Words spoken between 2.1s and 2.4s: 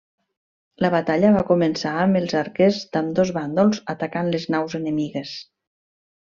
els